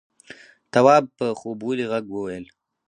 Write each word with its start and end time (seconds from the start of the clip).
تواب 0.73 1.03
په 1.17 1.25
خوبولي 1.39 1.85
غږ 1.91 2.05
وويل: 2.11 2.45